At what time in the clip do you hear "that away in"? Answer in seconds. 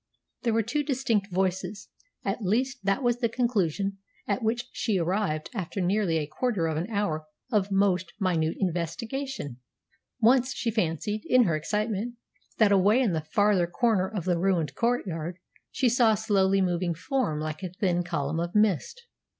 12.57-13.13